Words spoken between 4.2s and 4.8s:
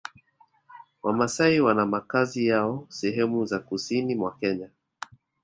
Kenya